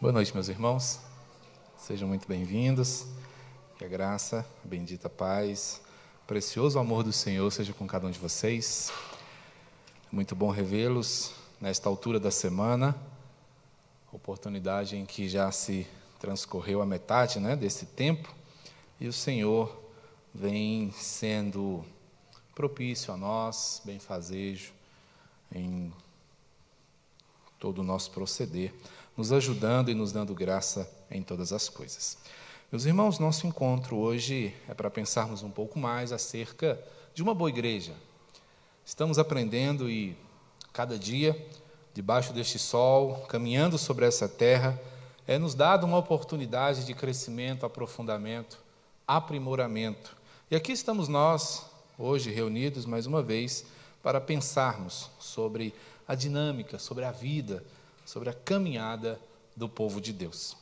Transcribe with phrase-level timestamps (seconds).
[0.00, 1.00] Boa noite, meus irmãos.
[1.76, 3.04] Sejam muito bem-vindos.
[3.76, 5.82] Que a graça, a bendita paz,
[6.22, 8.92] o precioso amor do Senhor seja com cada um de vocês.
[10.12, 12.94] Muito bom revê-los nesta altura da semana,
[14.12, 15.84] oportunidade em que já se
[16.20, 18.32] transcorreu a metade né, desse tempo
[19.00, 19.82] e o Senhor
[20.32, 21.84] vem sendo
[22.54, 24.72] propício a nós, benfazejo
[25.52, 25.92] em
[27.58, 28.72] todo o nosso proceder
[29.18, 32.16] nos ajudando e nos dando graça em todas as coisas.
[32.70, 36.80] Meus irmãos, nosso encontro hoje é para pensarmos um pouco mais acerca
[37.12, 37.94] de uma boa igreja.
[38.86, 40.16] Estamos aprendendo e
[40.72, 41.36] cada dia,
[41.92, 44.80] debaixo deste sol, caminhando sobre essa terra,
[45.26, 48.60] é nos dado uma oportunidade de crescimento, aprofundamento,
[49.04, 50.16] aprimoramento.
[50.48, 51.66] E aqui estamos nós,
[51.98, 53.66] hoje reunidos mais uma vez,
[54.00, 55.74] para pensarmos sobre
[56.06, 57.64] a dinâmica, sobre a vida,
[58.08, 59.20] sobre a caminhada
[59.54, 60.56] do povo de Deus.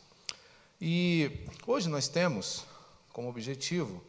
[0.80, 2.64] E hoje nós temos
[3.12, 4.02] como objetivo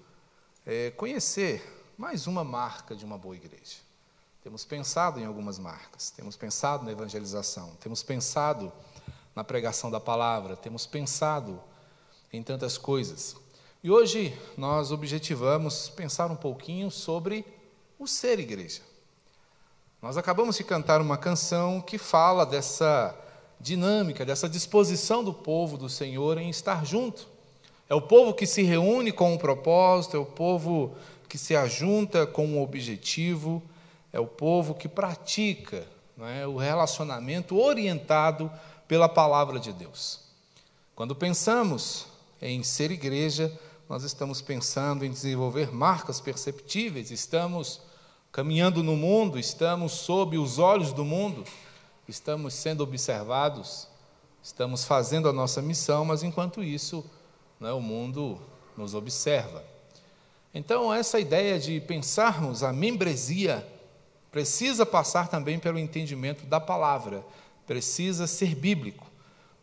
[0.66, 3.78] é, conhecer mais uma marca de uma boa igreja.
[4.42, 8.74] Temos pensado em algumas marcas, temos pensado na evangelização, temos pensado
[9.36, 11.62] na pregação da palavra, temos pensado
[12.34, 13.36] em tantas coisas.
[13.84, 17.46] E hoje nós objetivamos pensar um pouquinho sobre
[18.00, 18.82] o ser igreja.
[20.02, 23.27] Nós acabamos de cantar uma canção que fala dessa
[23.60, 27.28] dinâmica, dessa disposição do povo do Senhor em estar junto.
[27.90, 30.96] É o povo que se reúne com um propósito, é o povo
[31.28, 33.62] que se ajunta com um objetivo,
[34.12, 35.86] é o povo que pratica
[36.20, 38.52] é, o relacionamento orientado
[38.88, 40.20] pela palavra de Deus.
[40.96, 42.08] Quando pensamos
[42.42, 43.52] em ser igreja,
[43.88, 47.82] nós estamos pensando em desenvolver marcas perceptíveis, estamos
[48.32, 51.44] caminhando no mundo, estamos sob os olhos do mundo
[52.08, 53.88] estamos sendo observados,
[54.42, 57.04] estamos fazendo a nossa missão, mas enquanto isso,
[57.60, 58.40] né, o mundo
[58.78, 59.64] nos observa.
[60.54, 63.68] Então, essa ideia de pensarmos a membresia
[64.32, 67.26] precisa passar também pelo entendimento da palavra,
[67.66, 69.06] precisa ser bíblico.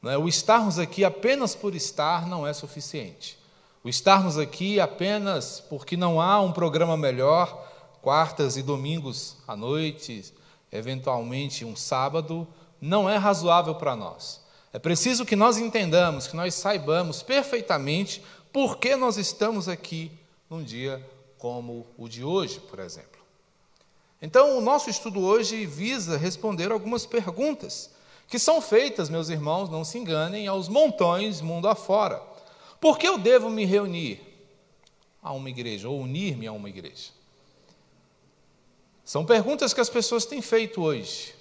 [0.03, 0.16] Né?
[0.19, 3.38] O estarmos aqui apenas por estar não é suficiente.
[3.82, 7.71] O estarmos aqui apenas porque não há um programa melhor,
[8.03, 10.32] quartas e domingos à noite,
[10.75, 12.47] eventualmente um sábado,
[12.81, 14.43] não é razoável para nós.
[14.73, 20.11] É preciso que nós entendamos, que nós saibamos perfeitamente por que nós estamos aqui
[20.51, 21.05] num dia
[21.39, 23.23] como o de hoje, por exemplo.
[24.21, 27.91] Então, o nosso estudo hoje visa responder algumas perguntas
[28.29, 32.21] que são feitas, meus irmãos, não se enganem, aos montões mundo afora.
[32.81, 34.21] Por que eu devo me reunir
[35.23, 37.11] a uma igreja ou unir-me a uma igreja?
[39.04, 41.34] São perguntas que as pessoas têm feito hoje.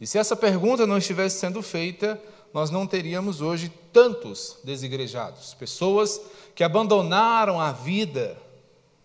[0.00, 2.20] E se essa pergunta não estivesse sendo feita,
[2.52, 6.20] nós não teríamos hoje tantos desigrejados, pessoas
[6.54, 8.36] que abandonaram a vida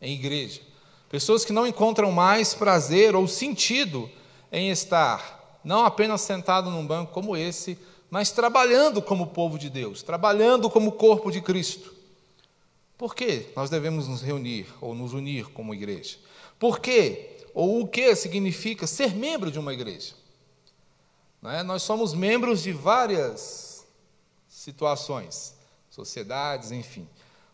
[0.01, 0.61] em igreja,
[1.09, 4.09] pessoas que não encontram mais prazer ou sentido
[4.51, 7.77] em estar não apenas sentado num banco como esse,
[8.09, 11.93] mas trabalhando como povo de Deus, trabalhando como corpo de Cristo.
[12.97, 16.17] Por que nós devemos nos reunir ou nos unir como igreja?
[16.57, 20.13] Por que ou o que significa ser membro de uma igreja.
[21.44, 21.63] É?
[21.63, 23.84] Nós somos membros de várias
[24.47, 25.56] situações,
[25.90, 27.09] sociedades, enfim.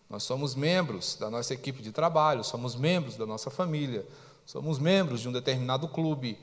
[0.09, 4.05] Nós somos membros da nossa equipe de trabalho, somos membros da nossa família,
[4.45, 6.37] somos membros de um determinado clube,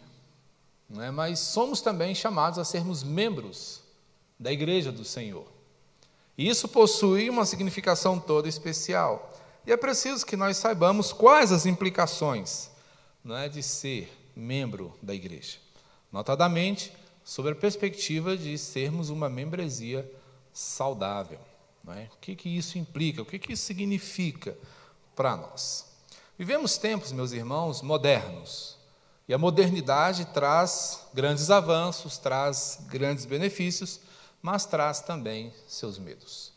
[0.99, 1.11] é?
[1.11, 3.83] mas somos também chamados a sermos membros
[4.39, 5.45] da igreja do Senhor.
[6.39, 9.35] E isso possui uma significação toda especial.
[9.67, 12.70] E é preciso que nós saibamos quais as implicações
[13.23, 15.59] não é de ser membro da igreja.
[16.11, 16.93] Notadamente,
[17.25, 20.11] sobre a perspectiva de sermos uma membresia
[20.53, 21.39] saudável.
[21.89, 22.09] É?
[22.15, 23.23] O que, que isso implica?
[23.23, 24.57] O que, que isso significa
[25.17, 25.87] para nós?
[26.39, 28.77] Vivemos tempos, meus irmãos, modernos.
[29.29, 34.01] E a modernidade traz grandes avanços, traz grandes benefícios,
[34.43, 36.53] mas traz também seus medos.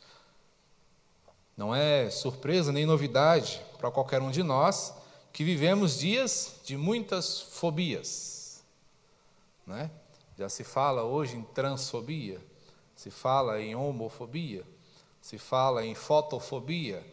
[1.55, 4.93] Não é surpresa nem novidade para qualquer um de nós
[5.33, 8.63] que vivemos dias de muitas fobias.
[9.65, 9.89] Né?
[10.37, 12.39] Já se fala hoje em transfobia,
[12.95, 14.63] se fala em homofobia,
[15.19, 17.03] se fala em fotofobia,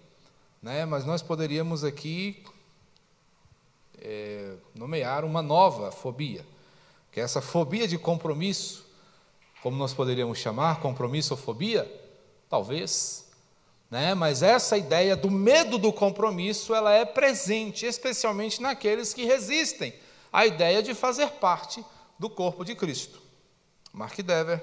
[0.62, 0.84] né?
[0.84, 2.44] mas nós poderíamos aqui
[3.98, 6.44] é, nomear uma nova fobia,
[7.10, 8.86] que é essa fobia de compromisso,
[9.62, 11.90] como nós poderíamos chamar, compromissofobia?
[12.50, 13.29] Talvez
[13.90, 14.14] né?
[14.14, 19.92] Mas essa ideia do medo do compromisso, ela é presente, especialmente naqueles que resistem
[20.32, 21.84] à ideia de fazer parte
[22.18, 23.20] do corpo de Cristo.
[23.92, 24.62] Mark Dever,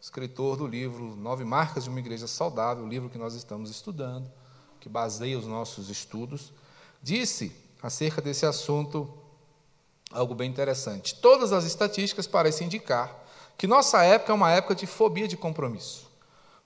[0.00, 4.30] escritor do livro Nove Marcas de uma Igreja Saudável, o livro que nós estamos estudando,
[4.78, 6.52] que baseia os nossos estudos,
[7.02, 9.12] disse acerca desse assunto
[10.12, 11.14] algo bem interessante.
[11.14, 13.24] Todas as estatísticas parecem indicar
[13.56, 16.05] que nossa época é uma época de fobia de compromisso.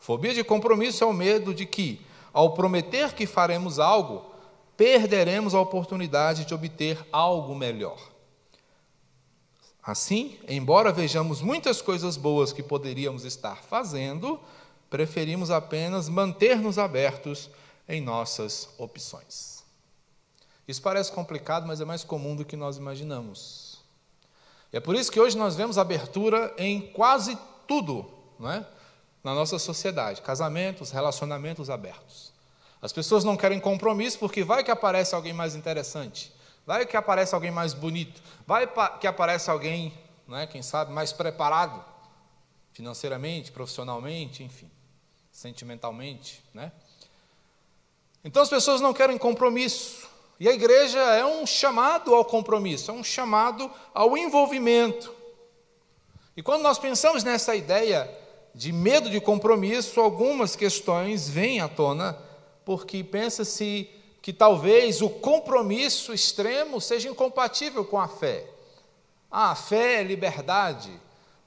[0.01, 2.01] Fobia de compromisso é o medo de que,
[2.33, 4.25] ao prometer que faremos algo,
[4.75, 7.99] perderemos a oportunidade de obter algo melhor.
[9.83, 14.41] Assim, embora vejamos muitas coisas boas que poderíamos estar fazendo,
[14.89, 17.51] preferimos apenas manter-nos abertos
[17.87, 19.63] em nossas opções.
[20.67, 23.81] Isso parece complicado, mas é mais comum do que nós imaginamos.
[24.73, 27.37] E é por isso que hoje nós vemos abertura em quase
[27.67, 28.09] tudo,
[28.39, 28.67] não é?
[29.23, 32.33] Na nossa sociedade, casamentos, relacionamentos abertos.
[32.81, 36.33] As pessoas não querem compromisso porque vai que aparece alguém mais interessante,
[36.67, 38.67] vai que aparece alguém mais bonito, vai
[38.99, 39.93] que aparece alguém,
[40.27, 41.85] não é, quem sabe, mais preparado
[42.73, 44.71] financeiramente, profissionalmente, enfim,
[45.31, 46.73] sentimentalmente, né?
[48.25, 50.09] Então as pessoas não querem compromisso.
[50.39, 55.15] E a igreja é um chamado ao compromisso, é um chamado ao envolvimento.
[56.35, 58.11] E quando nós pensamos nessa ideia
[58.55, 62.19] de medo de compromisso, algumas questões vêm à tona,
[62.65, 63.89] porque pensa-se
[64.21, 68.45] que talvez o compromisso extremo seja incompatível com a fé.
[69.31, 70.91] Ah, a fé é liberdade,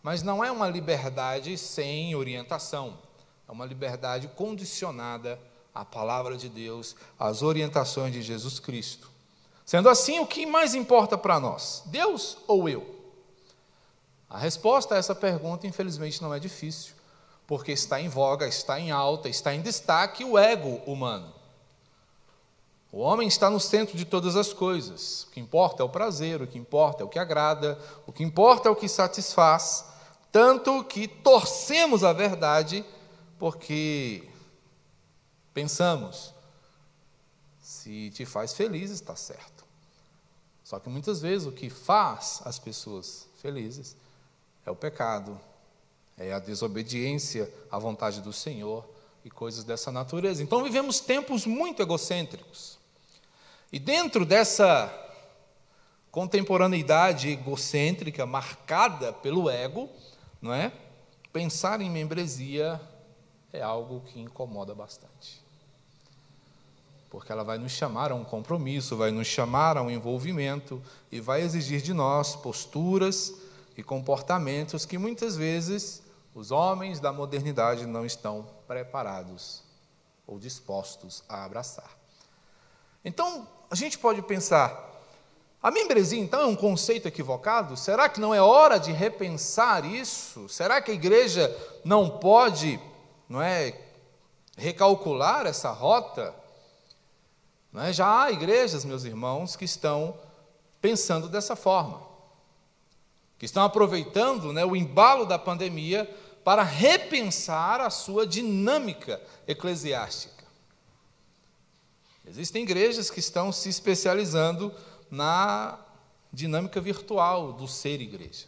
[0.02, 2.98] mas não é uma liberdade sem orientação,
[3.48, 5.40] é uma liberdade condicionada
[5.74, 9.10] a palavra de Deus, as orientações de Jesus Cristo.
[9.66, 11.84] Sendo assim, o que mais importa para nós?
[11.88, 13.03] Deus ou eu?
[14.34, 16.94] A resposta a essa pergunta, infelizmente, não é difícil,
[17.48, 21.34] porque está em voga, está em alta, está em destaque o ego humano.
[22.92, 25.24] O homem está no centro de todas as coisas.
[25.24, 28.24] O que importa é o prazer, o que importa é o que agrada, o que
[28.24, 29.86] importa é o que satisfaz,
[30.32, 32.84] tanto que torcemos a verdade,
[33.40, 34.28] porque
[35.54, 36.34] Pensamos,
[37.62, 39.64] se te faz feliz, está certo.
[40.64, 43.96] Só que muitas vezes o que faz as pessoas felizes
[44.66, 45.40] é o pecado,
[46.18, 48.86] é a desobediência à vontade do Senhor
[49.26, 50.44] e coisas dessa natureza.
[50.44, 52.78] Então vivemos tempos muito egocêntricos.
[53.72, 54.94] E dentro dessa
[56.12, 59.90] contemporaneidade egocêntrica marcada pelo ego,
[60.42, 60.72] não é?
[61.32, 62.80] Pensar em membresia
[63.52, 65.44] é algo que incomoda bastante
[67.14, 70.82] porque ela vai nos chamar a um compromisso, vai nos chamar a um envolvimento
[71.12, 73.36] e vai exigir de nós posturas
[73.76, 76.04] e comportamentos que muitas vezes
[76.34, 79.64] os homens da modernidade não estão preparados
[80.26, 81.90] ou dispostos a abraçar.
[83.04, 84.92] Então, a gente pode pensar,
[85.62, 87.78] a membresia então é um conceito equivocado?
[87.78, 90.50] Será que não é hora de repensar isso?
[90.50, 92.80] Será que a igreja não pode,
[93.30, 93.80] não é,
[94.58, 96.34] recalcular essa rota?
[97.76, 97.92] É?
[97.92, 100.18] Já há igrejas, meus irmãos, que estão
[100.82, 102.02] pensando dessa forma,
[103.38, 106.10] que estão aproveitando né, o embalo da pandemia
[106.44, 110.44] para repensar a sua dinâmica eclesiástica.
[112.26, 114.74] Existem igrejas que estão se especializando
[115.12, 115.78] na
[116.32, 118.48] dinâmica virtual do ser igreja.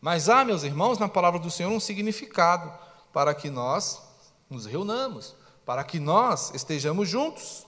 [0.00, 2.72] Mas há, meus irmãos, na palavra do Senhor um significado
[3.12, 4.00] para que nós
[4.48, 5.34] nos reunamos,
[5.64, 7.66] para que nós estejamos juntos.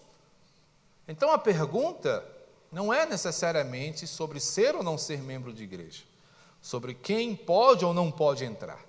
[1.07, 2.27] Então a pergunta
[2.71, 6.03] não é necessariamente sobre ser ou não ser membro de igreja,
[6.63, 8.81] sobre quem pode ou não pode entrar.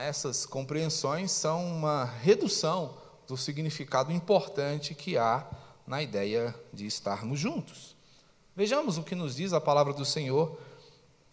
[0.00, 2.94] Essas compreensões são uma redução
[3.28, 5.46] do significado importante que há
[5.86, 7.94] na ideia de estarmos juntos.
[8.56, 10.58] Vejamos o que nos diz a palavra do Senhor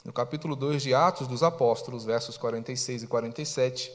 [0.04, 3.92] no capítulo 2 de Atos dos Apóstolos, versos 46 e 47,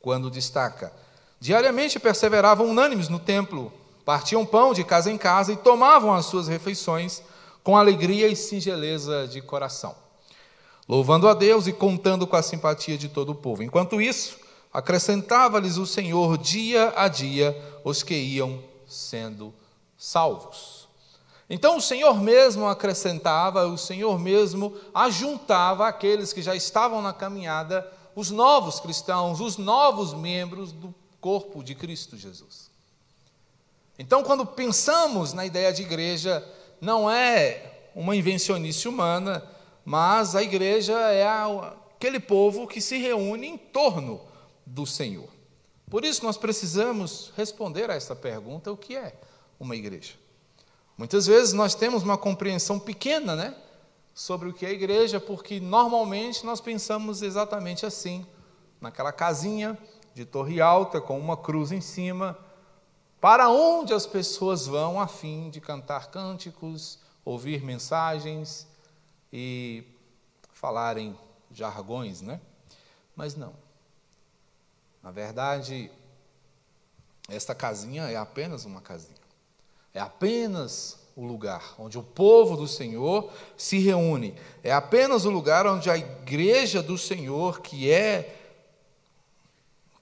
[0.00, 0.92] quando destaca:
[1.40, 3.72] Diariamente perseveravam unânimes no templo
[4.04, 7.22] partiam pão de casa em casa e tomavam as suas refeições
[7.64, 9.96] com alegria e singeleza de coração,
[10.88, 13.62] louvando a Deus e contando com a simpatia de todo o povo.
[13.62, 14.38] Enquanto isso,
[14.72, 19.52] acrescentava-lhes o Senhor dia a dia os que iam sendo
[19.96, 20.86] salvos.
[21.48, 27.90] Então o Senhor mesmo acrescentava, o Senhor mesmo ajuntava aqueles que já estavam na caminhada,
[28.14, 32.70] os novos cristãos, os novos membros do corpo de Cristo Jesus.
[33.98, 36.46] Então, quando pensamos na ideia de igreja,
[36.80, 39.42] não é uma invencionice humana,
[39.86, 44.20] mas a igreja é aquele povo que se reúne em torno
[44.66, 45.28] do Senhor.
[45.88, 49.14] Por isso, nós precisamos responder a essa pergunta: o que é
[49.60, 50.14] uma igreja?
[50.98, 53.54] Muitas vezes nós temos uma compreensão pequena, né?
[54.12, 58.26] Sobre o que é igreja, porque normalmente nós pensamos exatamente assim:
[58.80, 59.78] naquela casinha
[60.16, 62.36] de torre alta com uma cruz em cima,
[63.20, 68.66] para onde as pessoas vão a fim de cantar cânticos, ouvir mensagens
[69.32, 69.84] e
[70.52, 71.16] falarem
[71.50, 72.40] jargões, né?
[73.14, 73.54] Mas não.
[75.02, 75.90] Na verdade,
[77.28, 79.16] esta casinha é apenas uma casinha.
[79.94, 84.34] É apenas o lugar onde o povo do Senhor se reúne.
[84.62, 88.42] É apenas o lugar onde a igreja do Senhor, que é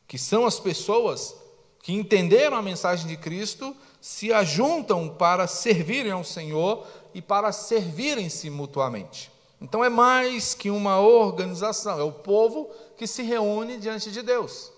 [0.08, 1.34] que são as pessoas
[1.82, 8.50] que entenderam a mensagem de Cristo, se ajuntam para servirem ao Senhor e para servirem-se
[8.50, 9.32] mutuamente.
[9.58, 12.68] Então é mais que uma organização, é o povo
[12.98, 14.70] que se reúne diante de Deus.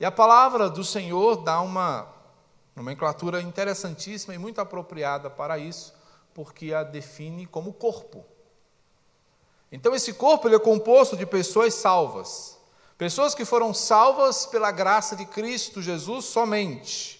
[0.00, 2.08] E a palavra do Senhor dá uma
[2.74, 5.94] nomenclatura interessantíssima e muito apropriada para isso,
[6.34, 8.26] porque a define como corpo.
[9.70, 12.58] Então esse corpo ele é composto de pessoas salvas,
[12.98, 17.17] pessoas que foram salvas pela graça de Cristo Jesus somente,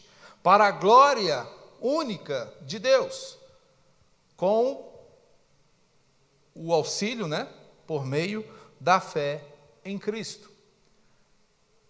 [0.48, 1.46] para a glória
[1.78, 3.36] única de Deus,
[4.34, 4.90] com
[6.54, 7.46] o auxílio, né,
[7.86, 8.42] por meio
[8.80, 9.44] da fé
[9.84, 10.50] em Cristo.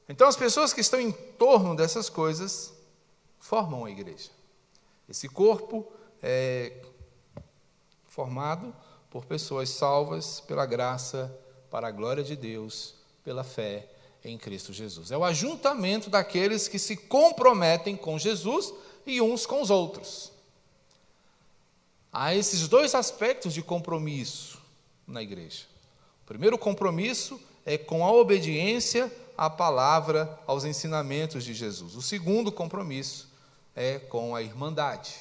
[0.08, 2.74] Então, as pessoas que estão em torno dessas coisas
[3.38, 4.32] formam a igreja.
[5.08, 5.86] Esse corpo
[6.20, 6.82] é
[8.08, 8.74] formado
[9.08, 11.32] por pessoas salvas pela graça,
[11.70, 13.88] para a glória de Deus, pela fé
[14.24, 15.10] em Cristo Jesus.
[15.10, 18.72] É o ajuntamento daqueles que se comprometem com Jesus
[19.06, 20.32] e uns com os outros.
[22.12, 24.58] Há esses dois aspectos de compromisso
[25.06, 25.64] na igreja.
[26.22, 31.94] O primeiro compromisso é com a obediência à palavra, aos ensinamentos de Jesus.
[31.94, 33.28] O segundo compromisso
[33.76, 35.14] é com a irmandade,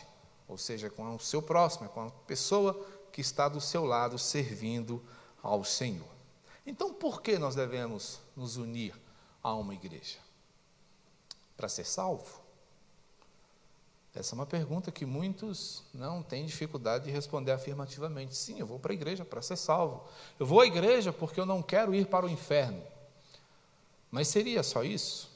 [0.48, 2.80] ou seja, com o seu próximo, é com a pessoa
[3.12, 5.04] que está do seu lado servindo
[5.44, 6.17] ao Senhor.
[6.68, 8.94] Então, por que nós devemos nos unir
[9.42, 10.20] a uma igreja?
[11.56, 12.42] Para ser salvo?
[14.14, 18.36] Essa é uma pergunta que muitos não têm dificuldade de responder afirmativamente.
[18.36, 20.04] Sim, eu vou para a igreja para ser salvo.
[20.38, 22.84] Eu vou à igreja porque eu não quero ir para o inferno.
[24.12, 25.30] Mas seria só isso?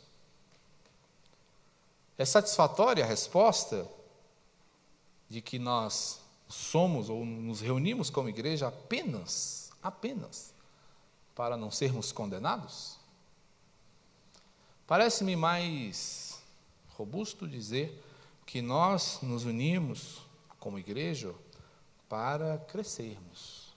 [2.17, 3.87] É satisfatória a resposta
[5.29, 6.19] de que nós
[6.49, 10.53] somos ou nos reunimos como igreja apenas, apenas,
[11.41, 12.99] para não sermos condenados?
[14.85, 16.39] Parece-me mais
[16.89, 17.99] robusto dizer
[18.45, 20.21] que nós nos unimos
[20.59, 21.33] como igreja
[22.07, 23.73] para crescermos,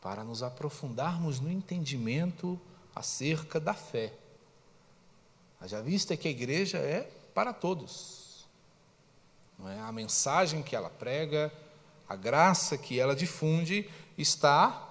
[0.00, 2.58] para nos aprofundarmos no entendimento
[2.94, 4.14] acerca da fé.
[5.66, 7.02] Já vista que a igreja é
[7.34, 8.46] para todos.
[9.58, 9.78] Não é?
[9.80, 11.52] A mensagem que ela prega,
[12.08, 14.85] a graça que ela difunde está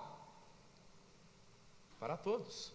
[2.05, 2.71] para todos.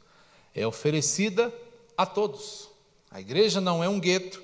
[0.53, 1.55] É oferecida
[1.97, 2.69] a todos.
[3.09, 4.43] A igreja não é um gueto,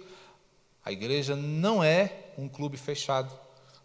[0.85, 3.37] a igreja não é um clube fechado.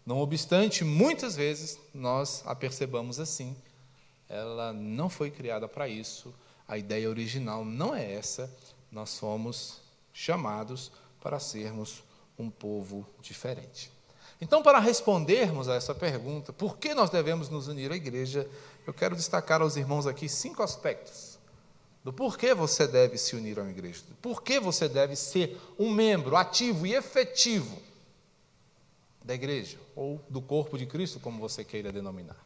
[0.06, 3.56] Não obstante, muitas vezes nós a percebamos assim.
[4.28, 6.32] Ela não foi criada para isso,
[6.68, 8.48] a ideia original não é essa.
[8.88, 9.80] Nós somos
[10.12, 12.04] chamados para sermos
[12.38, 13.90] um povo diferente.
[14.40, 18.48] Então, para respondermos a essa pergunta, por que nós devemos nos unir à igreja,
[18.86, 21.32] eu quero destacar aos irmãos aqui cinco aspectos
[22.04, 25.90] do porquê você deve se unir a uma igreja, do porquê você deve ser um
[25.90, 27.80] membro ativo e efetivo
[29.24, 32.36] da igreja, ou do corpo de Cristo, como você queira denominar.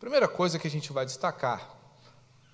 [0.00, 1.70] Primeira coisa que a gente vai destacar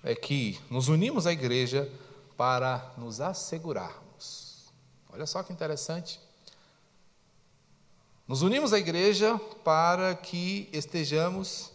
[0.03, 1.89] é que nos unimos à igreja
[2.35, 4.65] para nos assegurarmos.
[5.09, 6.19] Olha só que interessante.
[8.27, 11.70] Nos unimos à igreja para que estejamos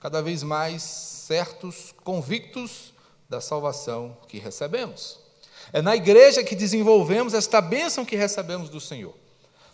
[0.00, 2.92] cada vez mais certos, convictos
[3.28, 5.20] da salvação que recebemos.
[5.72, 9.14] É na igreja que desenvolvemos esta bênção que recebemos do Senhor.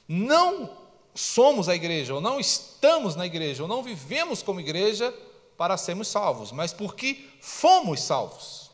[0.06, 0.76] Não
[1.14, 5.14] somos a igreja, ou não estamos na igreja, ou não vivemos como igreja
[5.56, 8.70] para sermos salvos, mas porque fomos salvos.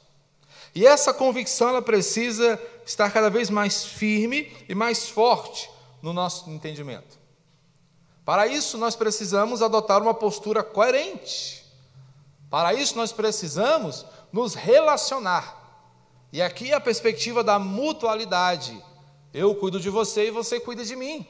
[0.74, 6.50] E essa convicção ela precisa estar cada vez mais firme e mais forte no nosso
[6.50, 7.21] entendimento.
[8.24, 11.64] Para isso, nós precisamos adotar uma postura coerente.
[12.48, 15.60] Para isso, nós precisamos nos relacionar.
[16.32, 18.82] E aqui a perspectiva da mutualidade.
[19.34, 21.26] Eu cuido de você e você cuida de mim.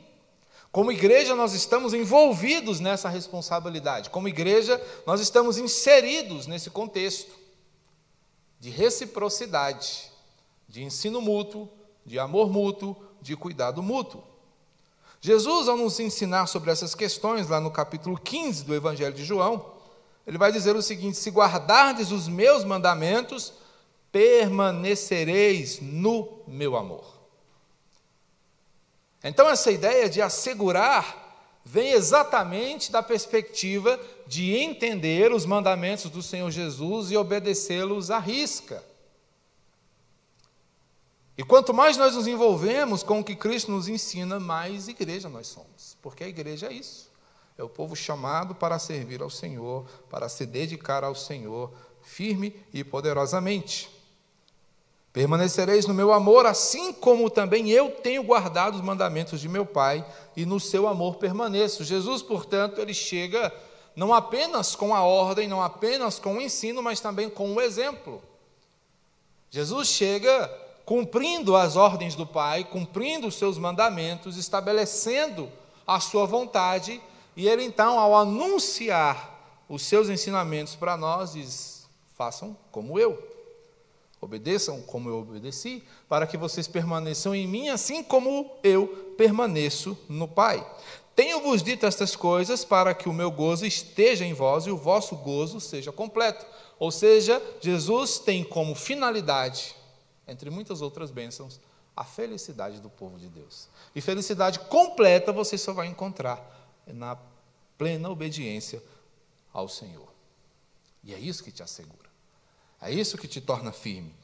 [0.71, 4.11] Como igreja, nós estamos envolvidos nessa responsabilidade.
[4.11, 7.33] Como igreja, nós estamos inseridos nesse contexto
[8.59, 10.11] de reciprocidade,
[10.69, 11.69] de ensino mútuo,
[12.07, 14.25] de amor mútuo, de cuidado mútuo.
[15.25, 19.65] Jesus, ao nos ensinar sobre essas questões, lá no capítulo 15 do Evangelho de João,
[20.27, 23.53] ele vai dizer o seguinte: Se guardardes os meus mandamentos,
[24.11, 27.05] permanecereis no meu amor.
[29.23, 36.51] Então, essa ideia de assegurar vem exatamente da perspectiva de entender os mandamentos do Senhor
[36.51, 38.85] Jesus e obedecê-los à risca.
[41.37, 45.47] E quanto mais nós nos envolvemos com o que Cristo nos ensina, mais igreja nós
[45.47, 45.97] somos.
[46.03, 47.11] Porque a igreja é isso.
[47.57, 51.73] É o povo chamado para servir ao Senhor, para se dedicar ao Senhor,
[52.03, 53.91] firme e poderosamente.
[55.13, 60.05] Permanecereis no meu amor, assim como também eu tenho guardado os mandamentos de meu Pai,
[60.35, 61.85] e no seu amor permaneço.
[61.85, 63.53] Jesus, portanto, ele chega
[63.95, 68.23] não apenas com a ordem, não apenas com o ensino, mas também com o exemplo.
[69.51, 70.51] Jesus chega
[70.85, 75.51] cumprindo as ordens do Pai, cumprindo os seus mandamentos, estabelecendo
[75.87, 77.01] a sua vontade,
[77.37, 83.31] e ele então, ao anunciar os seus ensinamentos para nós, diz: façam como eu.
[84.21, 90.29] Obedeçam como eu obedeci, para que vocês permaneçam em mim, assim como eu permaneço no
[90.29, 90.65] Pai.
[91.17, 95.17] Tenho-vos dito estas coisas para que o meu gozo esteja em vós e o vosso
[95.17, 96.47] gozo seja completo.
[96.79, 99.75] Ou seja, Jesus tem como finalidade,
[100.33, 101.61] entre muitas outras bênçãos,
[101.97, 103.69] a felicidade do povo de Deus.
[103.95, 106.41] E felicidade completa você só vai encontrar
[106.87, 107.17] na
[107.77, 108.83] plena obediência
[109.53, 110.09] ao Senhor.
[111.05, 112.11] E é isso que te assegura.
[112.81, 114.15] É isso que te torna firme.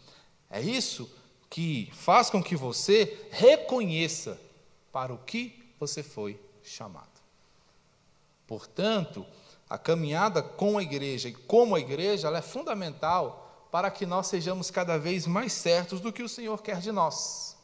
[0.50, 1.10] É isso
[1.50, 4.40] que faz com que você reconheça
[4.90, 7.06] para o que você foi chamado.
[8.46, 9.24] Portanto,
[9.68, 14.26] a caminhada com a igreja e como a igreja, ela é fundamental para que nós
[14.26, 17.56] sejamos cada vez mais certos do que o Senhor quer de nós.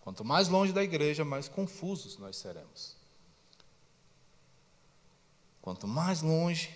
[0.00, 2.96] Quanto mais longe da igreja, mais confusos nós seremos.
[5.60, 6.74] Quanto mais longe,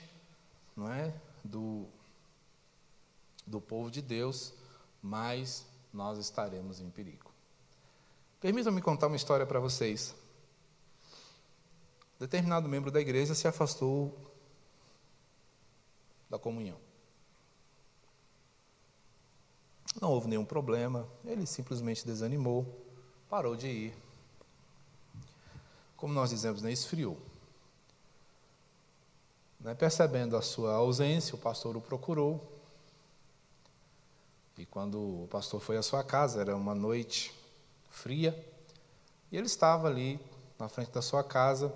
[0.77, 1.89] não é, do
[3.47, 4.53] do povo de Deus,
[5.03, 7.31] mais nós estaremos em perigo.
[8.41, 10.15] Permitam-me contar uma história para vocês.
[12.19, 14.17] Determinado membro da igreja se afastou
[16.31, 16.79] da comunhão.
[20.01, 22.67] Não houve nenhum problema, ele simplesmente desanimou,
[23.29, 23.95] parou de ir.
[25.97, 27.19] Como nós dizemos, né, esfriou.
[29.61, 32.53] Né, percebendo a sua ausência, o pastor o procurou
[34.63, 37.33] e quando o pastor foi à sua casa, era uma noite
[37.91, 38.33] fria,
[39.31, 40.21] e ele estava ali
[40.59, 41.75] na frente da sua casa,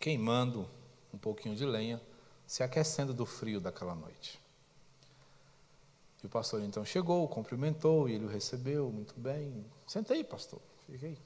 [0.00, 0.66] queimando
[1.12, 2.00] um pouquinho de lenha,
[2.46, 4.40] se aquecendo do frio daquela noite.
[6.26, 9.64] E o pastor então chegou, cumprimentou, e ele o recebeu muito bem.
[9.86, 11.16] Sentei, pastor, fiquei.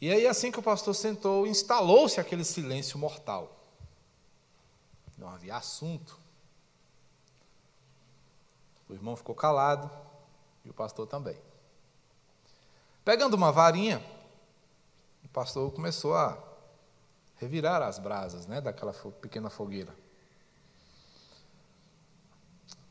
[0.00, 3.54] E aí, assim que o pastor sentou, instalou-se aquele silêncio mortal.
[5.18, 6.18] Não havia assunto.
[8.88, 9.90] O irmão ficou calado
[10.64, 11.36] e o pastor também.
[13.04, 14.02] Pegando uma varinha,
[15.22, 16.42] o pastor começou a
[17.36, 19.94] revirar as brasas né, daquela pequena fogueira.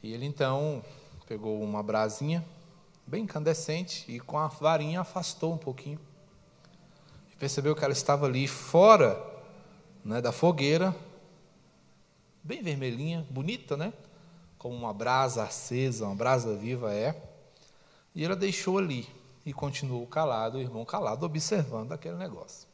[0.01, 0.83] E ele então
[1.27, 2.45] pegou uma brasinha
[3.05, 5.99] bem incandescente e com a varinha afastou um pouquinho.
[7.31, 9.21] E percebeu que ela estava ali fora
[10.03, 10.95] né, da fogueira,
[12.43, 13.93] bem vermelhinha, bonita, né?
[14.57, 17.15] como uma brasa acesa, uma brasa viva é.
[18.13, 19.07] E ela deixou ali
[19.45, 22.67] e continuou calado, o irmão calado, observando aquele negócio.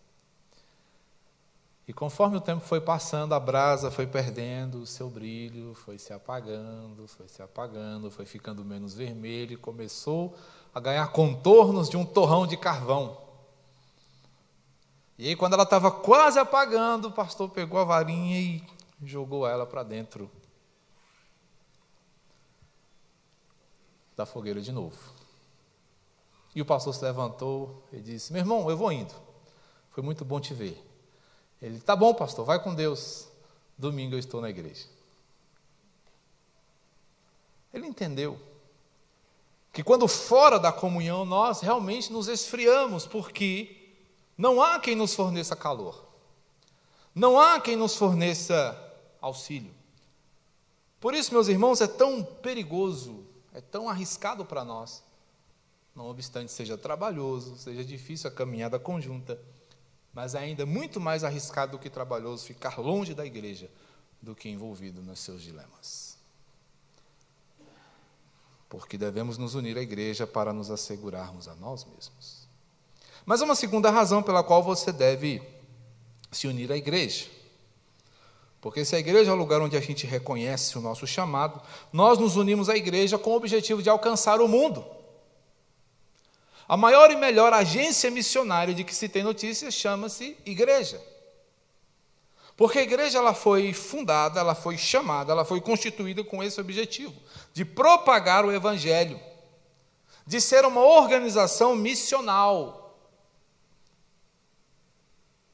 [1.86, 6.14] E conforme o tempo foi passando, a brasa foi perdendo o seu brilho, foi se
[6.14, 10.34] apagando, foi se apagando, foi ficando menos vermelho e começou
[10.74, 13.18] a ganhar contornos de um torrão de carvão.
[15.18, 18.64] E aí, quando ela estava quase apagando, o pastor pegou a varinha e
[19.06, 20.32] jogou ela para dentro
[24.16, 24.98] da fogueira de novo.
[26.56, 29.14] E o pastor se levantou e disse: Meu irmão, eu vou indo.
[29.92, 30.93] Foi muito bom te ver.
[31.64, 33.28] Ele: Tá bom, pastor, vai com Deus.
[33.76, 34.86] Domingo eu estou na igreja.
[37.74, 38.40] Ele entendeu
[39.72, 43.90] que quando fora da comunhão nós realmente nos esfriamos, porque
[44.38, 46.06] não há quem nos forneça calor,
[47.16, 48.78] não há quem nos forneça
[49.20, 49.74] auxílio.
[51.00, 53.24] Por isso, meus irmãos, é tão perigoso
[53.54, 55.04] é tão arriscado para nós.
[55.96, 59.40] Não obstante seja trabalhoso, seja difícil a caminhada conjunta,
[60.14, 63.70] mas é ainda muito mais arriscado do que trabalhoso ficar longe da igreja
[64.22, 66.18] do que envolvido nos seus dilemas.
[68.70, 72.48] Porque devemos nos unir à igreja para nos assegurarmos a nós mesmos.
[73.26, 75.42] Mas uma segunda razão pela qual você deve
[76.32, 77.28] se unir à igreja.
[78.62, 82.18] Porque se a igreja é o lugar onde a gente reconhece o nosso chamado, nós
[82.18, 84.86] nos unimos à igreja com o objetivo de alcançar o mundo.
[86.68, 91.02] A maior e melhor agência missionária de que se tem notícias chama-se igreja.
[92.56, 97.16] Porque a igreja ela foi fundada, ela foi chamada, ela foi constituída com esse objetivo,
[97.52, 99.20] de propagar o evangelho,
[100.26, 102.84] de ser uma organização missional,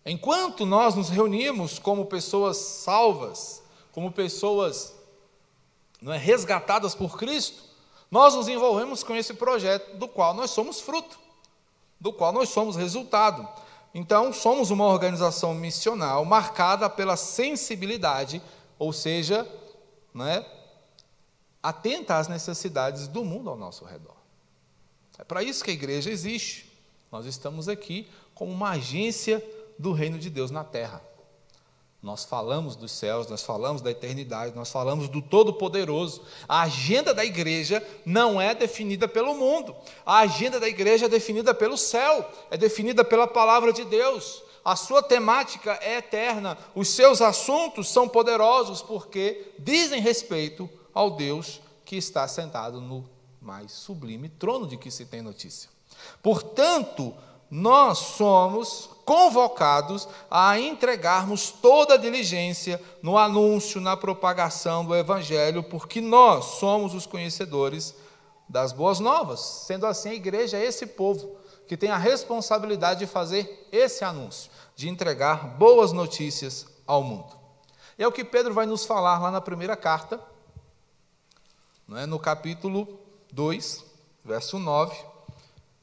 [0.09, 4.95] Enquanto nós nos reunimos como pessoas salvas, como pessoas
[6.01, 7.61] não é, resgatadas por Cristo,
[8.11, 11.19] nós nos envolvemos com esse projeto do qual nós somos fruto,
[11.99, 13.47] do qual nós somos resultado.
[13.93, 18.41] Então, somos uma organização missional marcada pela sensibilidade,
[18.77, 19.47] ou seja,
[20.27, 20.45] é,
[21.61, 24.15] atenta às necessidades do mundo ao nosso redor.
[25.17, 26.71] É para isso que a igreja existe.
[27.11, 29.43] Nós estamos aqui como uma agência
[29.77, 31.01] do reino de Deus na terra.
[32.01, 36.21] Nós falamos dos céus, nós falamos da eternidade, nós falamos do Todo-Poderoso.
[36.47, 39.75] A agenda da igreja não é definida pelo mundo.
[40.05, 44.41] A agenda da igreja é definida pelo céu, é definida pela palavra de Deus.
[44.63, 51.61] A sua temática é eterna, os seus assuntos são poderosos porque dizem respeito ao Deus
[51.83, 53.09] que está sentado no
[53.41, 55.69] mais sublime trono de que se tem notícia.
[56.21, 57.13] Portanto,
[57.49, 65.99] nós somos convocados a entregarmos toda a diligência no anúncio, na propagação do Evangelho, porque
[65.99, 67.95] nós somos os conhecedores
[68.47, 69.39] das boas novas.
[69.39, 71.35] Sendo assim, a igreja é esse povo
[71.67, 77.31] que tem a responsabilidade de fazer esse anúncio, de entregar boas notícias ao mundo.
[77.97, 80.21] É o que Pedro vai nos falar lá na primeira carta,
[81.95, 82.05] é?
[82.05, 82.99] no capítulo
[83.31, 83.85] 2,
[84.23, 84.95] verso 9,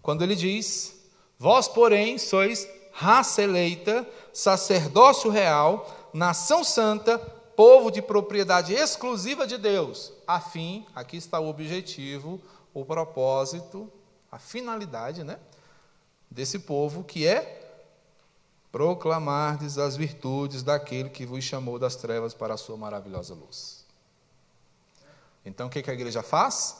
[0.00, 0.95] quando ele diz:
[1.38, 10.12] Vós, porém, sois raça eleita, sacerdócio real, nação santa, povo de propriedade exclusiva de Deus,
[10.26, 12.40] a fim, aqui está o objetivo,
[12.72, 13.90] o propósito,
[14.30, 15.38] a finalidade, né,
[16.30, 17.62] desse povo que é
[18.70, 23.86] proclamardes as virtudes daquele que vos chamou das trevas para a sua maravilhosa luz.
[25.46, 26.76] Então, o que a igreja faz?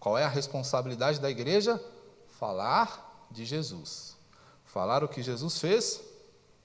[0.00, 1.82] Qual é a responsabilidade da igreja?
[2.38, 4.16] Falar de Jesus
[4.76, 6.02] falar o que Jesus fez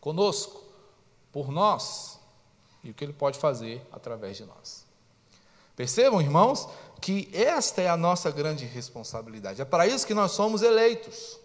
[0.01, 0.61] conosco,
[1.31, 2.19] por nós,
[2.83, 4.85] e o que Ele pode fazer através de nós.
[5.77, 6.67] Percebam, irmãos,
[6.99, 9.61] que esta é a nossa grande responsabilidade.
[9.61, 11.39] É para isso que nós somos eleitos.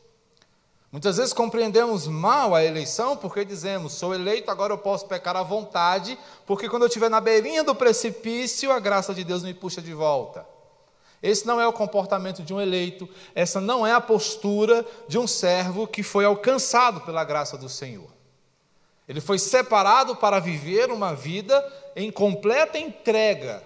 [0.91, 5.45] Muitas vezes compreendemos mal a eleição porque dizemos: sou eleito, agora eu posso pecar à
[5.45, 9.81] vontade, porque quando eu estiver na beirinha do precipício, a graça de Deus me puxa
[9.81, 10.45] de volta.
[11.27, 15.27] Esse não é o comportamento de um eleito, essa não é a postura de um
[15.27, 18.09] servo que foi alcançado pela graça do Senhor.
[19.09, 21.61] Ele foi separado para viver uma vida
[21.97, 23.61] em completa entrega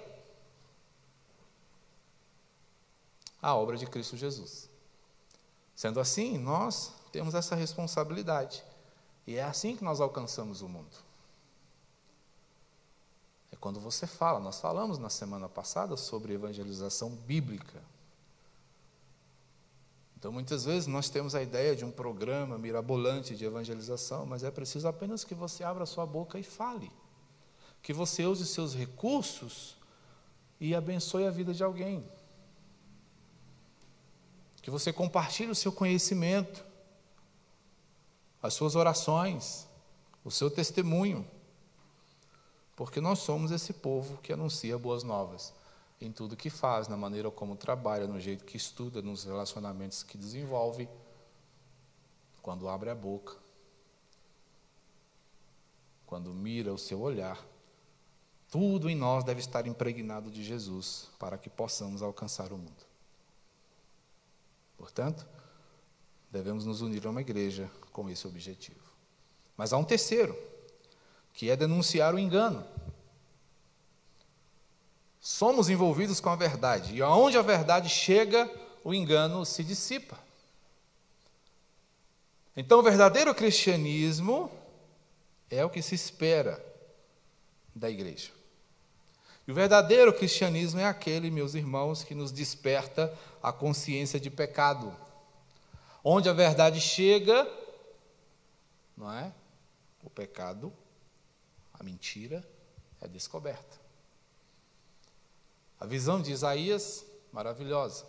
[3.42, 4.70] à obra de Cristo Jesus.
[5.76, 8.64] Sendo assim, nós temos essa responsabilidade.
[9.26, 11.09] E é assim que nós alcançamos o mundo
[13.60, 14.40] quando você fala.
[14.40, 17.80] Nós falamos na semana passada sobre evangelização bíblica.
[20.18, 24.50] Então, muitas vezes nós temos a ideia de um programa mirabolante de evangelização, mas é
[24.50, 26.90] preciso apenas que você abra sua boca e fale.
[27.82, 29.76] Que você use seus recursos
[30.60, 32.06] e abençoe a vida de alguém.
[34.60, 36.62] Que você compartilhe o seu conhecimento,
[38.42, 39.66] as suas orações,
[40.22, 41.26] o seu testemunho.
[42.80, 45.52] Porque nós somos esse povo que anuncia boas novas
[46.00, 50.16] em tudo que faz, na maneira como trabalha, no jeito que estuda, nos relacionamentos que
[50.16, 50.88] desenvolve,
[52.40, 53.36] quando abre a boca,
[56.06, 57.38] quando mira o seu olhar.
[58.50, 62.86] Tudo em nós deve estar impregnado de Jesus para que possamos alcançar o mundo.
[64.78, 65.28] Portanto,
[66.30, 68.80] devemos nos unir a uma igreja com esse objetivo.
[69.54, 70.34] Mas há um terceiro
[71.32, 72.64] que é denunciar o engano.
[75.20, 78.50] Somos envolvidos com a verdade, e aonde a verdade chega,
[78.82, 80.18] o engano se dissipa.
[82.56, 84.50] Então, o verdadeiro cristianismo
[85.50, 86.64] é o que se espera
[87.74, 88.30] da igreja.
[89.46, 93.12] E o verdadeiro cristianismo é aquele, meus irmãos, que nos desperta
[93.42, 94.94] a consciência de pecado.
[96.02, 97.48] Onde a verdade chega,
[98.96, 99.32] não é?
[100.02, 100.72] O pecado
[101.80, 102.46] a mentira
[103.00, 103.80] é descoberta.
[105.80, 108.04] A visão de Isaías, maravilhosa.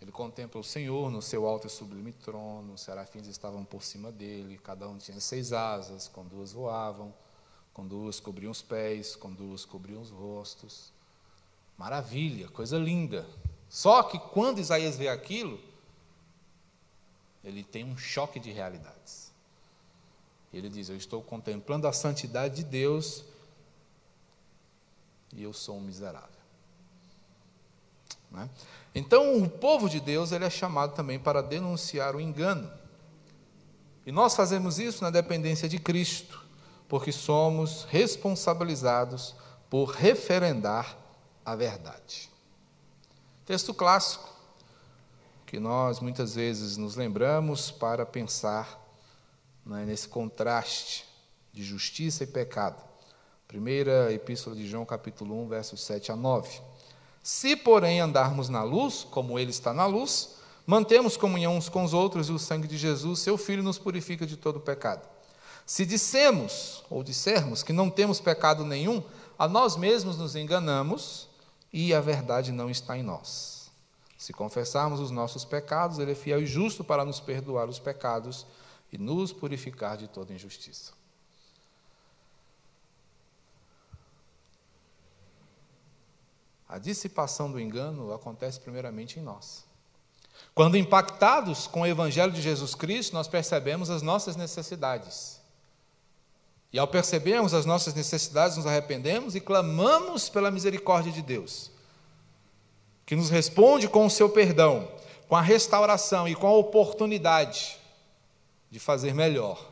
[0.00, 4.12] Ele contempla o Senhor no seu alto e sublime trono, os serafins estavam por cima
[4.12, 7.12] dele, cada um tinha seis asas, com duas voavam,
[7.74, 10.92] com duas cobriam os pés, com duas cobriam os rostos.
[11.76, 13.26] Maravilha, coisa linda.
[13.68, 15.60] Só que quando Isaías vê aquilo,
[17.42, 19.29] ele tem um choque de realidades.
[20.52, 23.24] Ele diz: Eu estou contemplando a santidade de Deus
[25.32, 26.28] e eu sou um miserável.
[28.30, 28.48] Né?
[28.94, 32.70] Então, o povo de Deus ele é chamado também para denunciar o engano.
[34.04, 36.42] E nós fazemos isso na dependência de Cristo,
[36.88, 39.34] porque somos responsabilizados
[39.68, 40.96] por referendar
[41.44, 42.28] a verdade.
[43.44, 44.28] Texto clássico,
[45.46, 48.79] que nós muitas vezes nos lembramos para pensar
[49.64, 51.04] né, nesse contraste
[51.52, 52.82] de justiça e pecado.
[53.46, 56.60] Primeira Epístola de João, capítulo 1, versos 7 a 9.
[57.22, 61.92] Se, porém, andarmos na luz, como Ele está na luz, mantemos comunhão uns com os
[61.92, 65.06] outros e o sangue de Jesus, seu Filho, nos purifica de todo pecado.
[65.66, 69.02] Se dissemos ou dissermos que não temos pecado nenhum,
[69.38, 71.28] a nós mesmos nos enganamos
[71.72, 73.70] e a verdade não está em nós.
[74.16, 78.46] Se confessarmos os nossos pecados, Ele é fiel e justo para nos perdoar os pecados
[78.92, 80.92] e nos purificar de toda injustiça.
[86.68, 89.64] A dissipação do engano acontece primeiramente em nós.
[90.54, 95.40] Quando impactados com o Evangelho de Jesus Cristo, nós percebemos as nossas necessidades.
[96.72, 101.72] E ao percebermos as nossas necessidades, nos arrependemos e clamamos pela misericórdia de Deus,
[103.04, 104.88] que nos responde com o seu perdão,
[105.28, 107.79] com a restauração e com a oportunidade
[108.70, 109.70] de fazer melhor.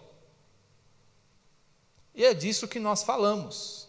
[2.15, 3.89] E é disso que nós falamos.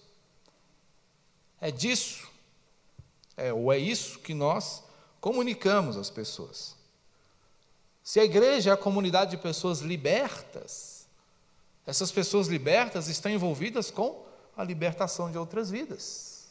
[1.60, 2.30] É disso
[3.40, 4.84] é, ou é isso que nós
[5.22, 6.76] comunicamos às pessoas.
[8.04, 11.08] Se a igreja é a comunidade de pessoas libertas,
[11.86, 14.26] essas pessoas libertas estão envolvidas com
[14.58, 16.48] a libertação de outras vidas.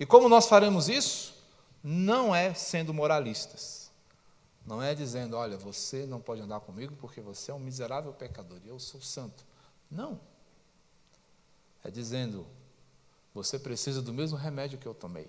[0.00, 1.34] E como nós faremos isso?
[1.82, 3.85] Não é sendo moralistas.
[4.66, 8.58] Não é dizendo, olha, você não pode andar comigo porque você é um miserável pecador
[8.64, 9.44] e eu sou santo.
[9.90, 10.20] Não.
[11.84, 12.44] É dizendo,
[13.32, 15.28] você precisa do mesmo remédio que eu tomei.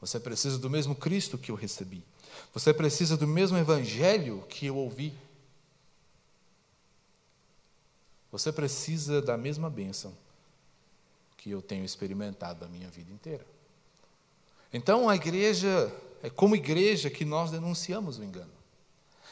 [0.00, 2.04] Você precisa do mesmo Cristo que eu recebi.
[2.52, 5.16] Você precisa do mesmo Evangelho que eu ouvi.
[8.30, 10.12] Você precisa da mesma bênção
[11.38, 13.46] que eu tenho experimentado a minha vida inteira.
[14.70, 15.90] Então, a igreja,
[16.26, 18.50] é como igreja que nós denunciamos o engano.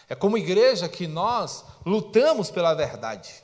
[0.09, 3.43] É como igreja que nós lutamos pela verdade.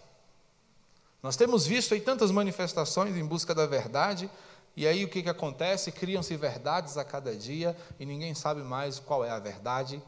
[1.20, 4.30] Nós temos visto aí tantas manifestações em busca da verdade,
[4.76, 5.90] e aí o que, que acontece?
[5.90, 10.00] Criam-se verdades a cada dia e ninguém sabe mais qual é a verdade,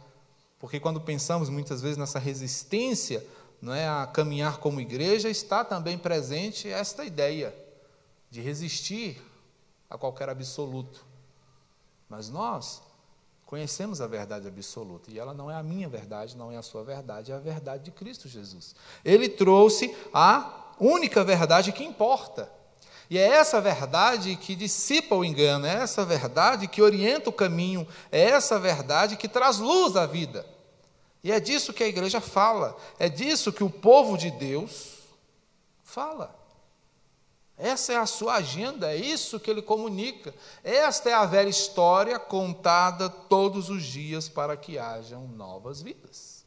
[0.60, 3.26] porque quando pensamos muitas vezes nessa resistência
[3.60, 7.52] não é, a caminhar como igreja, está também presente esta ideia
[8.30, 9.20] de resistir
[9.90, 11.04] a qualquer absoluto.
[12.08, 12.80] Mas nós
[13.52, 16.82] conhecemos a verdade absoluta e ela não é a minha verdade, não é a sua
[16.82, 18.74] verdade, é a verdade de Cristo Jesus.
[19.04, 22.50] Ele trouxe a única verdade que importa.
[23.10, 27.86] E é essa verdade que dissipa o engano, é essa verdade que orienta o caminho,
[28.10, 30.46] é essa verdade que traz luz à vida.
[31.22, 34.94] E é disso que a igreja fala, é disso que o povo de Deus
[35.84, 36.41] fala.
[37.56, 40.34] Essa é a sua agenda, é isso que ele comunica.
[40.64, 46.44] Esta é a velha história contada todos os dias para que hajam novas vidas.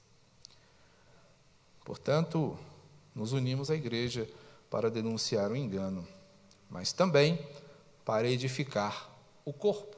[1.84, 2.58] Portanto,
[3.14, 4.28] nos unimos à igreja
[4.70, 6.06] para denunciar o engano
[6.70, 7.40] mas também
[8.04, 9.10] para edificar
[9.44, 9.96] o corpo.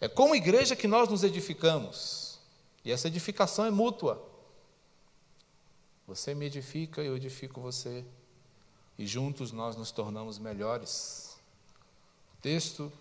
[0.00, 2.38] É como igreja que nós nos edificamos,
[2.84, 4.22] e essa edificação é mútua.
[6.06, 8.04] Você me edifica, eu edifico você,
[8.98, 11.36] e juntos nós nos tornamos melhores.
[12.38, 12.92] O texto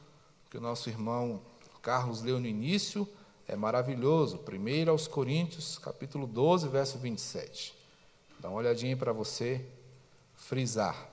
[0.50, 1.42] que o nosso irmão
[1.82, 3.08] Carlos leu no início
[3.48, 4.38] é maravilhoso.
[4.40, 7.74] Primeiro aos Coríntios, capítulo 12, verso 27.
[8.40, 9.66] Dá uma olhadinha para você
[10.36, 11.12] frisar.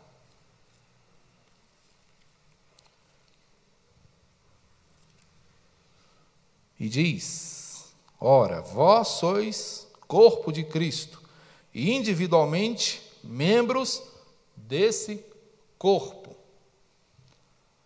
[6.79, 7.87] e diz:
[8.21, 11.21] Ora, vós sois corpo de Cristo
[11.75, 14.03] e individualmente membros
[14.67, 15.25] desse
[15.79, 16.37] corpo.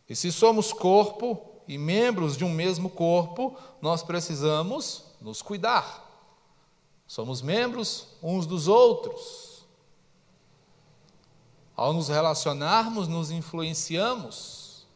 [0.08, 6.10] E se somos corpo e membros de um mesmo corpo, nós precisamos nos cuidar.
[7.06, 9.64] Somos membros uns dos outros.
[11.76, 14.86] Ao nos relacionarmos, nos influenciamos.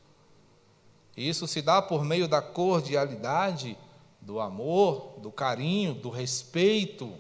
[1.17, 3.79] E isso se dá por meio da cordialidade
[4.21, 7.15] do amor, do carinho, do respeito,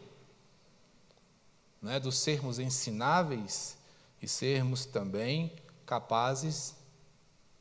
[1.80, 3.76] né, dos sermos ensináveis
[4.20, 5.52] e sermos também
[5.84, 6.74] capazes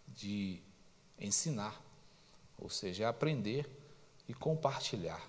[0.08, 0.62] de
[1.20, 1.82] ensinar,
[2.58, 3.70] ou seja, aprender
[4.28, 5.22] e compartilhar.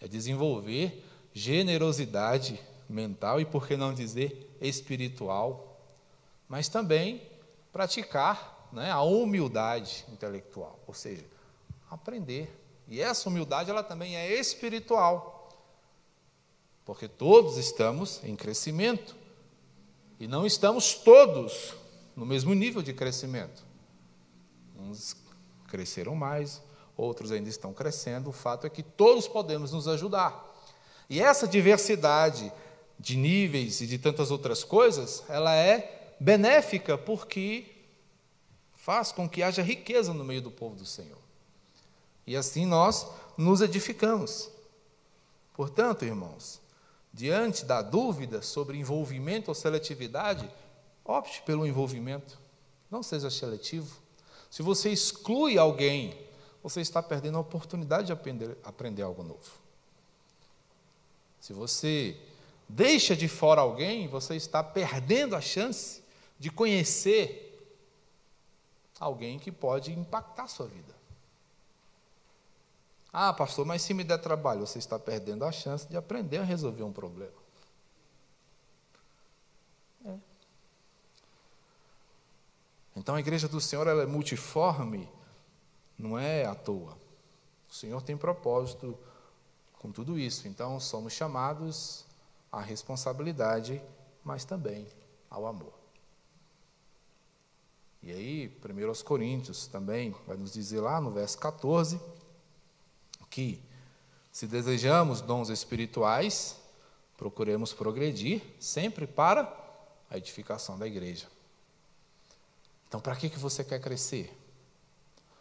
[0.00, 5.80] É desenvolver generosidade mental e, por que não dizer, espiritual,
[6.48, 7.22] mas também
[7.72, 11.24] praticar né, a humildade intelectual, ou seja,
[11.90, 12.50] aprender.
[12.88, 15.48] E essa humildade ela também é espiritual,
[16.84, 19.21] porque todos estamos em crescimento
[20.18, 21.74] e não estamos todos
[22.14, 23.64] no mesmo nível de crescimento.
[24.78, 25.16] Uns
[25.68, 26.62] cresceram mais,
[26.96, 28.30] outros ainda estão crescendo.
[28.30, 30.50] O fato é que todos podemos nos ajudar.
[31.08, 32.52] E essa diversidade
[32.98, 37.66] de níveis e de tantas outras coisas, ela é benéfica porque
[38.74, 41.18] faz com que haja riqueza no meio do povo do Senhor.
[42.26, 44.50] E assim nós nos edificamos.
[45.54, 46.61] Portanto, irmãos,
[47.12, 50.50] diante da dúvida sobre envolvimento ou seletividade,
[51.04, 52.38] opte pelo envolvimento.
[52.90, 53.96] Não seja seletivo.
[54.50, 56.16] Se você exclui alguém,
[56.62, 59.50] você está perdendo a oportunidade de aprender, aprender algo novo.
[61.40, 62.16] Se você
[62.68, 66.02] deixa de fora alguém, você está perdendo a chance
[66.38, 67.48] de conhecer
[68.98, 71.01] alguém que pode impactar a sua vida.
[73.12, 76.44] Ah, pastor, mas se me der trabalho, você está perdendo a chance de aprender a
[76.44, 77.42] resolver um problema.
[80.06, 80.16] É.
[82.96, 85.06] Então a igreja do Senhor ela é multiforme,
[85.98, 86.96] não é à toa.
[87.68, 88.98] O Senhor tem propósito
[89.78, 90.48] com tudo isso.
[90.48, 92.06] Então somos chamados
[92.50, 93.82] à responsabilidade,
[94.24, 94.86] mas também
[95.28, 95.74] ao amor.
[98.02, 102.00] E aí, 1 Coríntios também vai nos dizer lá no verso 14
[103.32, 103.58] que,
[104.30, 106.56] se desejamos dons espirituais,
[107.16, 109.50] procuremos progredir sempre para
[110.10, 111.26] a edificação da igreja.
[112.86, 114.38] Então, para que, que você quer crescer?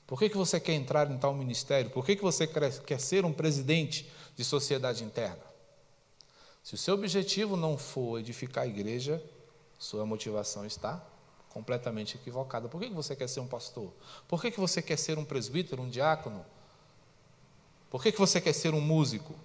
[0.07, 1.91] Por que, que você quer entrar em tal ministério?
[1.91, 5.43] Por que, que você quer ser um presidente de sociedade interna?
[6.63, 9.21] Se o seu objetivo não for edificar a igreja,
[9.77, 11.05] sua motivação está
[11.49, 12.69] completamente equivocada.
[12.69, 13.91] Por que, que você quer ser um pastor?
[14.29, 16.45] Por que, que você quer ser um presbítero, um diácono?
[17.91, 19.35] Por que, que você quer ser um músico?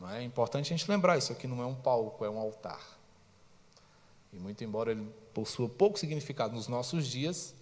[0.00, 0.20] Não é?
[0.20, 2.80] é importante a gente lembrar, isso aqui não é um palco, é um altar.
[4.32, 7.52] E muito embora ele possua pouco significado nos nossos dias,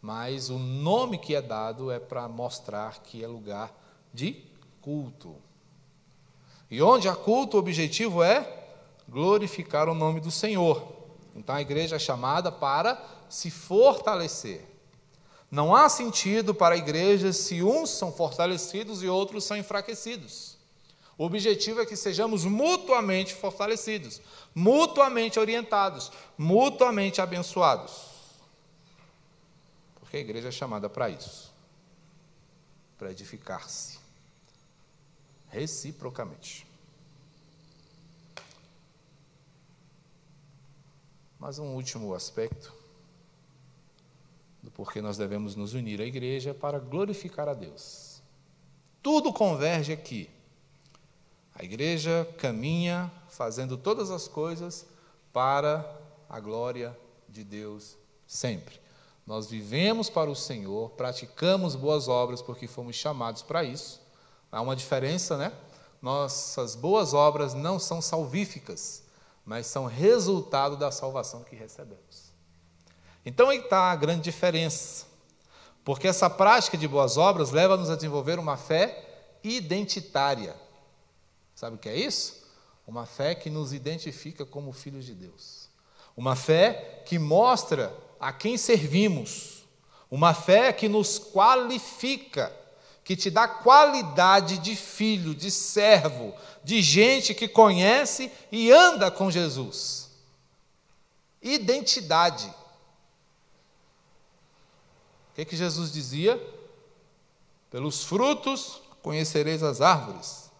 [0.00, 3.72] mas o nome que é dado é para mostrar que é lugar
[4.12, 4.44] de
[4.80, 5.36] culto.
[6.68, 8.64] E onde há culto, o objetivo é
[9.08, 10.84] glorificar o nome do Senhor.
[11.36, 14.71] Então a igreja é chamada para se fortalecer.
[15.52, 20.56] Não há sentido para a igreja se uns são fortalecidos e outros são enfraquecidos.
[21.18, 24.22] O objetivo é que sejamos mutuamente fortalecidos,
[24.54, 27.92] mutuamente orientados, mutuamente abençoados.
[30.00, 31.52] Porque a igreja é chamada para isso
[32.96, 33.98] para edificar-se
[35.48, 36.66] reciprocamente.
[41.38, 42.81] Mas um último aspecto
[44.72, 48.22] do porquê nós devemos nos unir à igreja para glorificar a Deus.
[49.02, 50.30] Tudo converge aqui.
[51.54, 54.86] A igreja caminha fazendo todas as coisas
[55.32, 55.84] para
[56.28, 58.80] a glória de Deus sempre.
[59.26, 64.00] Nós vivemos para o Senhor, praticamos boas obras porque fomos chamados para isso.
[64.50, 65.52] Há uma diferença, né?
[66.00, 69.04] Nossas boas obras não são salvíficas,
[69.44, 72.31] mas são resultado da salvação que recebemos.
[73.24, 75.06] Então aí está a grande diferença.
[75.84, 79.04] Porque essa prática de boas obras leva-nos a desenvolver uma fé
[79.42, 80.54] identitária.
[81.54, 82.42] Sabe o que é isso?
[82.86, 85.68] Uma fé que nos identifica como filhos de Deus.
[86.16, 89.64] Uma fé que mostra a quem servimos.
[90.10, 92.54] Uma fé que nos qualifica,
[93.02, 99.30] que te dá qualidade de filho, de servo, de gente que conhece e anda com
[99.30, 100.10] Jesus.
[101.40, 102.52] Identidade.
[105.32, 106.38] O que, que Jesus dizia?
[107.70, 110.50] Pelos frutos conhecereis as árvores.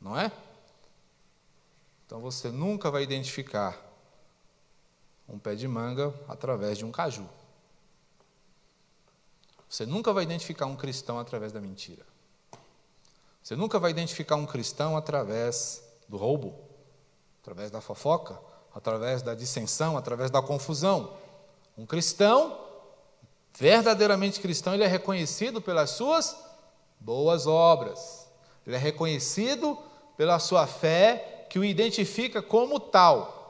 [0.00, 0.32] Não é?
[2.04, 3.80] Então você nunca vai identificar
[5.28, 7.28] um pé de manga através de um caju.
[9.68, 12.04] Você nunca vai identificar um cristão através da mentira.
[13.40, 16.58] Você nunca vai identificar um cristão através do roubo,
[17.40, 18.38] através da fofoca,
[18.74, 21.16] através da dissensão, através da confusão.
[21.78, 22.63] Um cristão
[23.56, 26.36] verdadeiramente cristão, ele é reconhecido pelas suas
[26.98, 28.28] boas obras.
[28.66, 29.78] Ele é reconhecido
[30.16, 33.42] pela sua fé que o identifica como tal.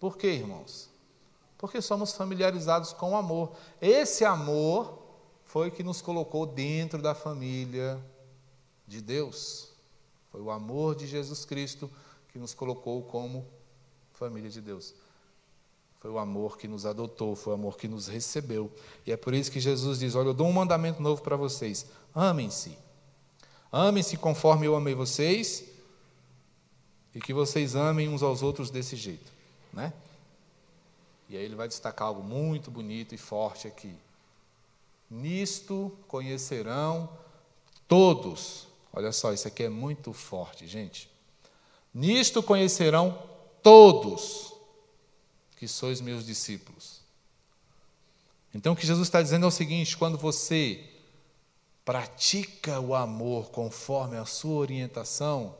[0.00, 0.88] Por quê, irmãos?
[1.56, 3.52] Porque somos familiarizados com o amor.
[3.80, 4.98] Esse amor
[5.44, 7.98] foi que nos colocou dentro da família
[8.86, 9.68] de Deus.
[10.30, 11.90] Foi o amor de Jesus Cristo
[12.28, 13.46] que nos colocou como
[14.12, 14.94] família de Deus.
[16.00, 18.70] Foi o amor que nos adotou, foi o amor que nos recebeu.
[19.04, 21.86] E é por isso que Jesus diz: Olha, eu dou um mandamento novo para vocês:
[22.14, 22.78] amem-se.
[23.70, 25.64] Amem-se conforme eu amei vocês
[27.14, 29.30] e que vocês amem uns aos outros desse jeito,
[29.72, 29.92] né?
[31.28, 33.94] E aí ele vai destacar algo muito bonito e forte aqui.
[35.10, 37.10] Nisto conhecerão
[37.86, 38.68] todos.
[38.92, 41.10] Olha só, isso aqui é muito forte, gente.
[41.92, 43.18] Nisto conhecerão
[43.62, 44.57] todos
[45.58, 47.00] que sois meus discípulos.
[48.54, 50.88] Então o que Jesus está dizendo é o seguinte: quando você
[51.84, 55.56] pratica o amor conforme a sua orientação,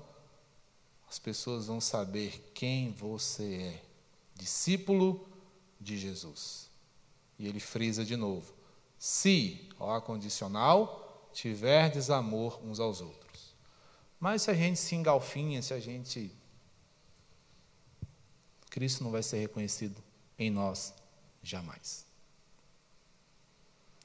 [1.08, 3.82] as pessoas vão saber quem você é,
[4.34, 5.26] discípulo
[5.80, 6.70] de Jesus.
[7.38, 8.52] E ele frisa de novo:
[8.98, 13.54] se, ó condicional, tiverdes amor uns aos outros.
[14.20, 16.32] Mas se a gente se engalfinha, se a gente
[18.78, 20.00] Cristo não vai ser reconhecido
[20.38, 20.94] em nós
[21.42, 22.06] jamais.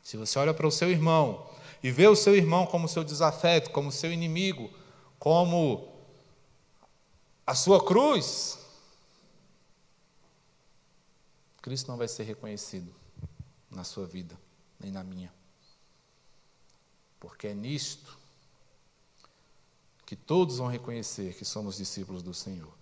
[0.02, 1.48] Se você olha para o seu irmão
[1.84, 4.74] e vê o seu irmão como seu desafeto, como seu inimigo,
[5.20, 5.94] como
[7.46, 8.58] a sua cruz,
[11.62, 12.92] Cristo não vai ser reconhecido
[13.70, 14.36] na sua vida,
[14.80, 15.32] nem na minha.
[17.20, 18.18] Porque é nisto
[20.04, 22.74] que todos vão reconhecer que somos discípulos do Senhor,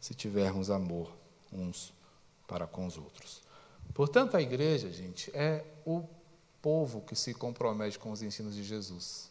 [0.00, 1.16] se tivermos amor
[1.52, 1.92] uns
[2.46, 3.42] para com os outros.
[3.94, 6.04] Portanto, a igreja, gente, é o
[6.62, 9.30] povo que se compromete com os ensinos de Jesus.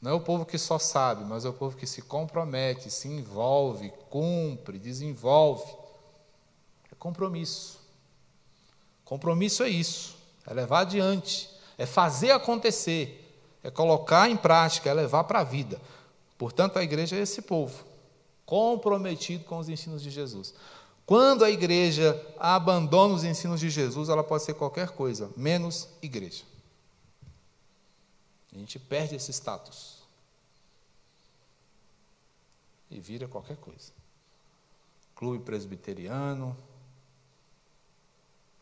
[0.00, 3.08] Não é o povo que só sabe, mas é o povo que se compromete, se
[3.08, 5.70] envolve, cumpre, desenvolve.
[6.92, 7.80] É compromisso.
[9.04, 15.24] Compromisso é isso, é levar adiante, é fazer acontecer, é colocar em prática, é levar
[15.24, 15.80] para a vida.
[16.38, 17.84] Portanto, a igreja é esse povo,
[18.46, 20.54] comprometido com os ensinos de Jesus.
[21.06, 26.44] Quando a igreja abandona os ensinos de Jesus, ela pode ser qualquer coisa, menos igreja.
[28.54, 30.02] A gente perde esse status.
[32.90, 33.92] E vira qualquer coisa.
[35.14, 36.56] Clube presbiteriano,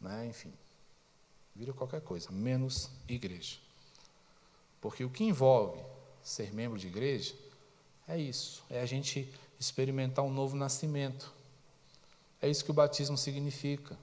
[0.01, 0.53] né, enfim.
[1.55, 3.59] Vira qualquer coisa, menos igreja.
[4.81, 5.81] Porque o que envolve
[6.25, 7.37] ser membro de igreja
[8.09, 11.33] é isso, é a gente experimentar um novo nascimento
[12.43, 13.97] é isso que o batismo significa.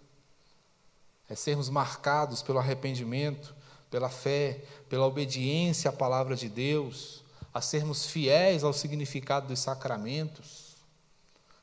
[1.28, 3.54] É sermos marcados pelo arrependimento,
[3.92, 7.24] pela fé, pela obediência à palavra de Deus,
[7.54, 10.78] a sermos fiéis ao significado dos sacramentos.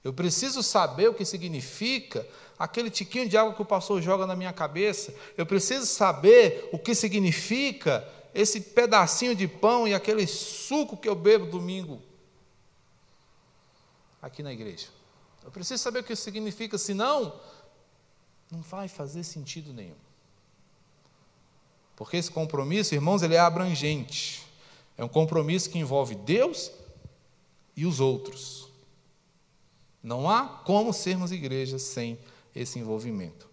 [0.05, 2.27] Eu preciso saber o que significa
[2.59, 5.15] aquele tiquinho de água que o pastor joga na minha cabeça.
[5.37, 11.15] Eu preciso saber o que significa esse pedacinho de pão e aquele suco que eu
[11.15, 12.03] bebo domingo
[14.21, 14.89] aqui na igreja.
[15.47, 17.41] Eu preciso saber o que isso significa, senão,
[18.51, 19.95] não vai fazer sentido nenhum.
[21.95, 24.45] Porque esse compromisso, irmãos, ele é abrangente.
[24.99, 26.73] É um compromisso que envolve Deus
[27.77, 28.69] e os outros.
[30.03, 32.19] Não há como sermos igreja sem
[32.53, 33.49] esse envolvimento.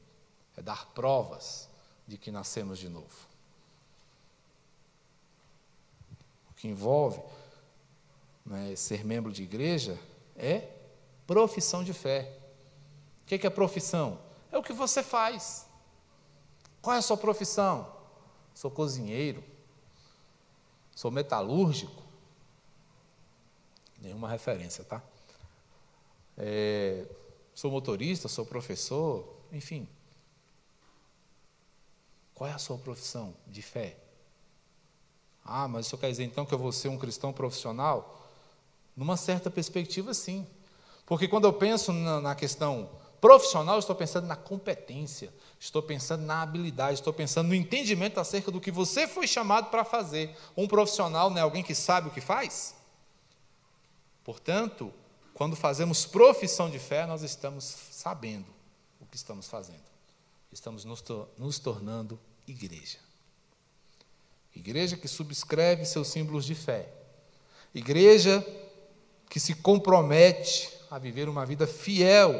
[0.58, 1.70] É dar provas
[2.08, 3.28] de que nascemos de novo.
[6.50, 7.22] O que envolve
[8.44, 9.96] né, ser membro de igreja
[10.36, 10.73] é
[11.34, 12.32] Profissão de fé.
[13.24, 14.20] O que é profissão?
[14.52, 15.68] É o que você faz.
[16.80, 17.92] Qual é a sua profissão?
[18.54, 19.44] Sou cozinheiro.
[20.96, 22.04] Sou metalúrgico.
[23.98, 25.02] Nenhuma referência, tá?
[26.38, 27.08] É,
[27.56, 29.90] sou motorista, sou professor, enfim.
[32.36, 33.98] Qual é a sua profissão de fé?
[35.44, 38.22] Ah, mas isso quer dizer então que eu vou ser um cristão profissional?
[38.96, 40.48] Numa certa perspectiva, sim.
[41.06, 42.90] Porque quando eu penso na, questão
[43.20, 48.62] profissional, estou pensando na competência, estou pensando na habilidade, estou pensando no entendimento acerca do
[48.62, 50.36] que você foi chamado para fazer.
[50.56, 52.76] Um profissional não é alguém que sabe o que faz?
[54.24, 54.94] Portanto,
[55.34, 58.48] quando fazemos profissão de fé, nós estamos sabendo
[59.00, 59.84] o que estamos fazendo.
[60.52, 61.04] Estamos nos,
[61.38, 63.00] nos tornando igreja.
[64.56, 66.88] Igreja que subscreve seus símbolos de fé.
[67.74, 68.46] Igreja
[69.30, 72.40] que se compromete a viver uma vida fiel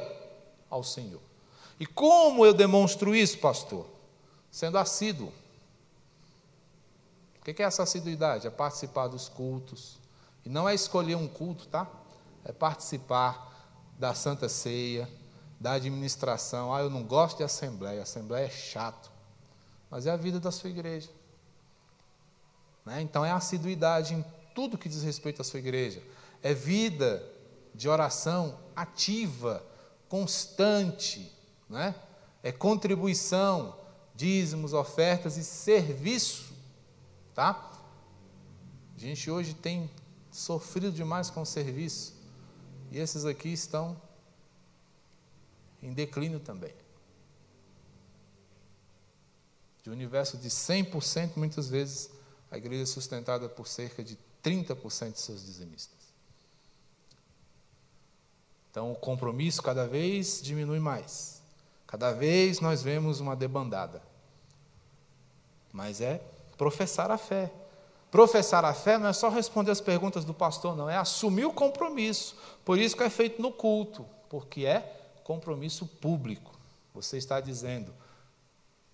[0.70, 1.20] ao Senhor.
[1.80, 3.88] E como eu demonstro isso, pastor?
[4.52, 5.34] Sendo assíduo.
[7.40, 8.46] O que é essa assiduidade?
[8.46, 9.98] É participar dos cultos.
[10.46, 11.90] E não é escolher um culto, tá?
[12.46, 13.52] é participar
[13.98, 15.10] da Santa Ceia,
[15.60, 16.72] da administração.
[16.72, 19.12] Ah, eu não gosto de assembleia, assembleia é chato.
[19.90, 21.10] Mas é a vida da sua igreja.
[22.86, 23.02] Né?
[23.02, 24.24] Então é assiduidade em
[24.54, 26.04] tudo que diz respeito à sua igreja.
[26.44, 27.33] É vida
[27.74, 29.66] de oração ativa,
[30.08, 31.32] constante,
[31.70, 31.96] né?
[32.44, 33.76] é contribuição,
[34.16, 36.54] dízimos, ofertas e serviço.
[37.34, 37.72] Tá?
[38.96, 39.90] A gente hoje tem
[40.32, 42.14] sofrido demais com o serviço.
[42.92, 44.00] E esses aqui estão
[45.82, 46.74] em declínio também.
[49.82, 52.10] De um universo de 100%, muitas vezes,
[52.50, 56.03] a igreja é sustentada por cerca de 30% de seus dizimistas.
[58.74, 61.44] Então, o compromisso cada vez diminui mais.
[61.86, 64.02] Cada vez nós vemos uma debandada.
[65.72, 66.20] Mas é
[66.58, 67.52] professar a fé.
[68.10, 71.54] Professar a fé não é só responder as perguntas do pastor, não, é assumir o
[71.54, 72.36] compromisso.
[72.66, 76.52] Por isso que é feito no culto, porque é compromisso público.
[76.96, 77.94] Você está dizendo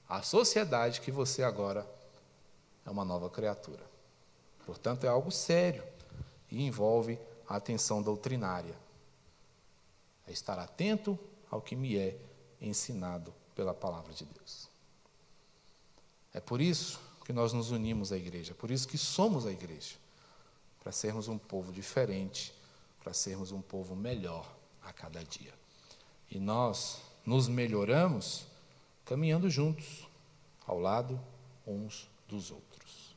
[0.09, 1.87] à sociedade que você agora
[2.85, 3.85] é uma nova criatura.
[4.65, 5.85] Portanto, é algo sério
[6.51, 7.17] e envolve
[7.47, 8.75] a atenção doutrinária.
[10.29, 11.19] É estar atento
[11.49, 12.17] ao que me é
[12.61, 14.69] ensinado pela palavra de Deus.
[16.31, 19.51] É por isso que nós nos unimos à igreja, é por isso que somos a
[19.51, 19.95] igreja,
[20.81, 22.53] para sermos um povo diferente,
[23.03, 24.47] para sermos um povo melhor
[24.83, 25.53] a cada dia.
[26.29, 28.45] E nós nos melhoramos
[29.05, 30.07] caminhando juntos,
[30.65, 31.19] ao lado
[31.65, 33.15] uns dos outros.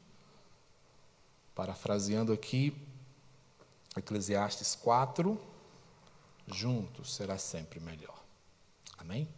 [1.55, 2.75] Parafraseando aqui
[3.95, 5.39] Eclesiastes 4,
[6.47, 8.23] juntos será sempre melhor.
[8.99, 9.29] Amém?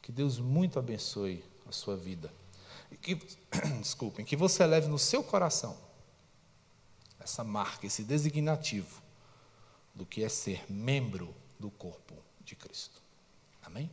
[0.00, 2.32] Que Deus muito abençoe a sua vida.
[2.90, 3.14] E que,
[3.80, 5.76] desculpem, que você leve no seu coração
[7.20, 9.00] essa marca, esse designativo
[9.94, 12.14] do que é ser membro do corpo
[12.44, 13.00] de Cristo.
[13.62, 13.90] Amém?